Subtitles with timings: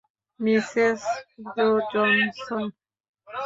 [0.39, 1.01] Mrs
[1.55, 2.63] Jo Johnson.